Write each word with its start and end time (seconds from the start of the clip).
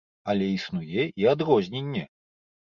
Але 0.31 0.45
існуе 0.53 1.05
і 1.23 1.29
адрозненне. 1.33 2.03